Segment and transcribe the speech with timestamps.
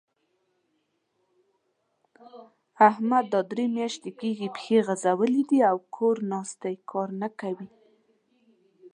[2.87, 7.67] احمد دا درې مياشتې کېږي؛ پښې غځولې دي او کور ناست؛ کار نه کوي.